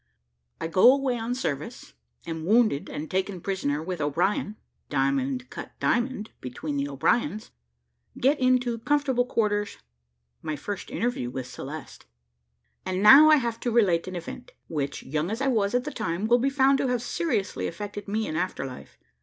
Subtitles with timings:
[0.59, 1.93] I GO AWAY ON SERVICE,
[2.25, 4.55] AM WOUNDED AND TAKEN PRISONER WITH O'BRIEN
[4.89, 7.51] DIAMOND CUT DIAMOND BETWEEN THE O'BRIENS
[8.17, 9.77] GET INTO COMFORTABLE QUARTERS
[10.41, 12.07] MY FIRST INTERVIEW WITH CELESTE.
[12.83, 15.91] And now I have to relate an event, which, young as I was at the
[15.91, 18.97] time, will be found to have seriously affected me in after life.